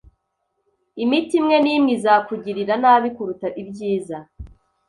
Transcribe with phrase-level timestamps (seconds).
[1.03, 4.17] Imiti imwe nimwe izakugirira nabi kuruta ibyiza.